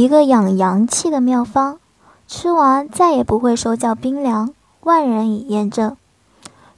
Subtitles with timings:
[0.00, 1.80] 一个养阳气的妙方，
[2.28, 5.96] 吃完再也不会手脚冰凉，万人已验证。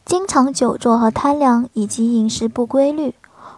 [0.07, 3.15] 经常久坐和贪凉，以及饮食不规律，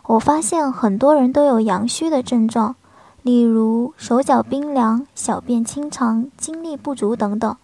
[0.06, 2.75] 我发现很多人都有阳虚的症状，
[3.23, 7.56] 例如手脚冰凉、小便清长、精力不足等等。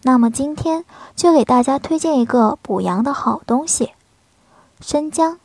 [0.00, 3.90] 那么今天就给大家推荐一个补阳的好东西——
[4.80, 5.38] 生姜。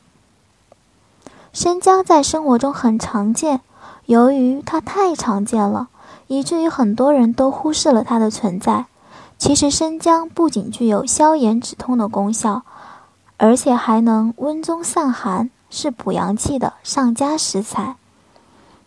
[1.52, 3.60] 生姜在生活中很常见。
[4.06, 5.88] 由于它太常见了，
[6.30, 8.86] 以至于很多人都忽视了它的存在。
[9.40, 12.64] 其实生姜不仅具有消炎止痛的功效，
[13.38, 17.96] 而且还能温中散寒，是补阳气的上佳食材。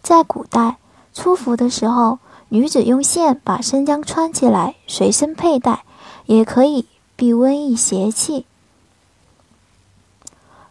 [0.02, 0.76] 在古代，
[1.14, 2.18] 出伏的时候，
[2.50, 5.84] 女子用线把生姜穿起来随身佩戴，
[6.26, 8.46] 也可以避瘟疫邪气。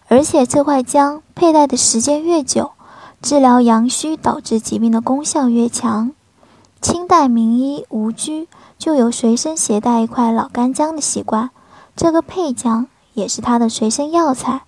[0.08, 2.72] 而且这块姜佩戴的时间越久，
[3.22, 6.12] 治疗阳虚导致疾病的功效越强。
[6.82, 8.48] 清代名医吴居
[8.80, 11.52] 就有随身携带一块老干姜的习惯，
[11.96, 14.64] 这个配姜也是他的随身药材。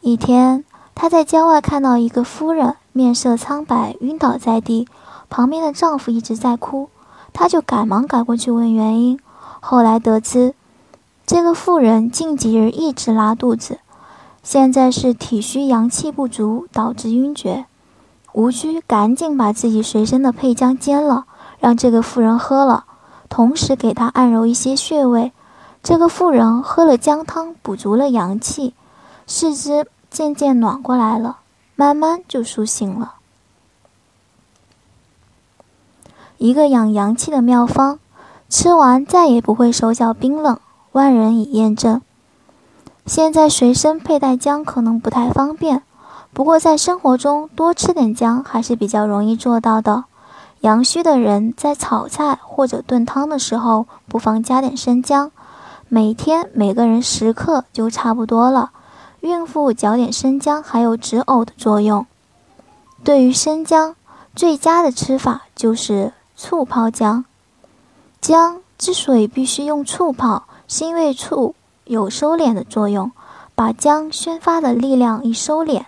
[0.00, 4.88] 一天，他在郊外看到一个夫人面色苍白，晕倒在地，
[5.30, 6.88] 旁边的丈夫一直在哭，
[7.32, 9.18] 他就赶忙赶过去问原因。
[9.60, 10.54] 后来得知，
[11.24, 13.78] 这个妇人近几日一直拉肚子，
[14.42, 17.66] 现在是体虚阳气不足导致晕厥。
[18.32, 21.24] 吴居赶紧把自己随身的配姜煎了，
[21.66, 22.84] 让这个妇人喝了，
[23.28, 25.32] 同时给她按揉一些穴位。
[25.82, 28.72] 这个妇人喝了姜汤，补足了阳气，
[29.26, 31.38] 四肢渐渐暖过来了，
[31.74, 33.14] 慢慢就苏醒了。
[36.38, 37.98] 一个养阳气的妙方，
[38.48, 40.60] 吃完再也不会手脚冰冷，
[40.92, 42.00] 万人已验证。
[43.06, 45.82] 现在随身佩戴姜可能不太方便。
[46.32, 50.04] 不过，在生活中多吃点姜还是比较容易做到的。
[50.60, 55.30] 阳虚的人在炒菜或者炖汤的时候，不妨加点生姜，
[55.88, 58.70] 每天每个人十克就差不多了。
[59.20, 62.06] 孕妇嚼点生姜还有止呕的作用。
[63.04, 63.94] 对于生姜，
[64.34, 67.24] 最佳的吃法就是醋泡姜。
[68.20, 73.12] 姜之所以必须用醋泡，是因为醋有收敛的作用，
[73.54, 75.84] 把姜宣发的力量一收敛。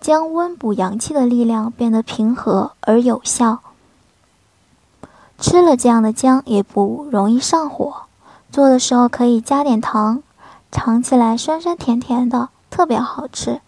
[0.00, 3.60] 将温补阳气的力量变得平和而有效。
[5.38, 8.02] 吃了这样的姜也不容易上火，
[8.50, 10.22] 做的时候可以加点糖，
[10.72, 13.60] 尝起来酸酸甜甜的，特别好吃。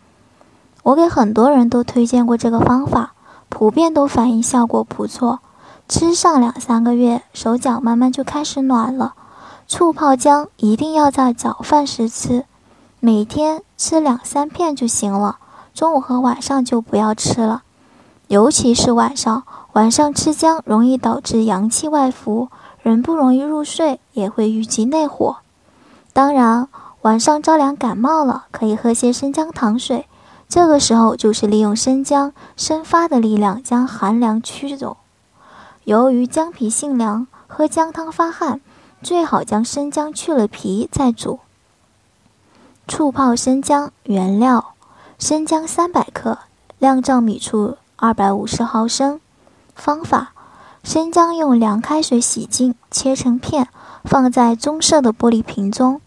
[0.83, 3.13] 我给很多人都推荐过这个方法，
[3.51, 5.41] 普遍都反映效果不错。
[5.87, 9.15] 吃上两三个月，手脚慢慢就开始暖了。
[9.67, 12.47] 醋泡姜一定要在早饭时吃，
[13.01, 15.37] 每天吃两三片就行了。
[15.75, 17.63] 中午和晚上就不要吃了，
[18.29, 19.45] 尤其是晚上。
[19.73, 22.49] 晚上吃姜容易导致阳气外浮，
[22.83, 25.37] 人不容易入睡，也会郁积内火。
[26.13, 26.69] 当然，
[27.03, 30.07] 晚上着凉感冒了，可以喝些生姜糖水。
[30.49, 34.97] 这个时候就是利用生姜生发的力量将寒凉驱走。
[35.85, 38.61] 由于姜皮性凉，喝姜汤发汗，
[39.03, 41.41] 最好将生姜去了皮再煮。
[42.89, 44.73] 醋泡生姜原料。
[45.19, 46.39] 生姜三百克，
[46.79, 49.21] 量丈米醋二百五十毫升。
[49.79, 50.33] 方法：
[50.83, 53.69] 生姜用凉开水洗净，切成片，
[54.05, 56.01] 放在棕色的玻璃瓶中。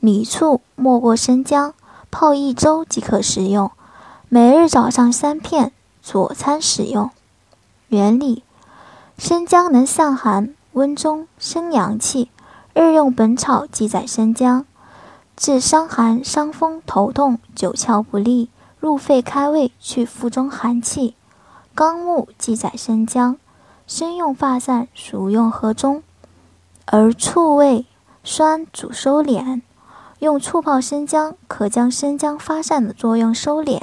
[0.00, 1.72] 米醋没过生姜，
[2.10, 3.72] 泡一周即可食用。
[4.28, 7.10] 每日早上三片，佐餐使用。
[7.88, 8.44] 原理：
[9.16, 12.30] 生姜能散寒、温中、生阳气。
[12.80, 14.66] 《日用本草》记载生姜。
[15.34, 21.14] 治伤寒、伤风、头痛、九窍不利、入肺开胃、去腹中寒气。
[21.76, 23.36] 纲目记载生姜，
[23.86, 26.02] 生用发散，熟用和中。
[26.86, 27.84] 而醋味
[28.24, 29.60] 酸主收敛，
[30.20, 33.78] 用醋泡生姜，可将生姜发散的作用收敛，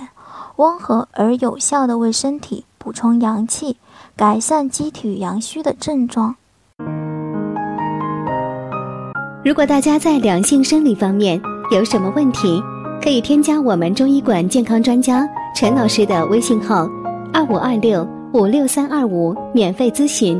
[0.55, 3.77] 温和而有效的为身体补充阳气，
[4.15, 6.35] 改善机体阳虚的症状。
[9.45, 11.39] 如果大家在两性生理方面
[11.69, 12.59] 有什么问题，
[13.03, 16.89] 可以添加我们中医馆健康专家陈老师的微信号：
[17.33, 20.39] 二五二六五六三二五，免费咨询。